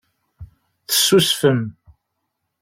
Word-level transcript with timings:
Tessusfem. 0.87 1.59